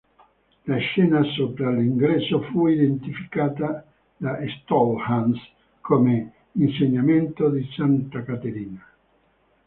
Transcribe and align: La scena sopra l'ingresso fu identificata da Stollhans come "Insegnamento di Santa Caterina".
La 0.63 0.77
scena 0.77 1.21
sopra 1.35 1.69
l'ingresso 1.69 2.41
fu 2.41 2.65
identificata 2.65 3.85
da 4.17 4.39
Stollhans 4.63 5.39
come 5.79 6.33
"Insegnamento 6.53 7.51
di 7.51 7.63
Santa 7.75 8.23
Caterina". 8.23 8.83